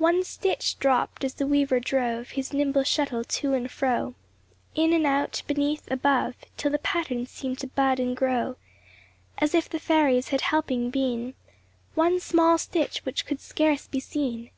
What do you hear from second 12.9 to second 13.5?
which could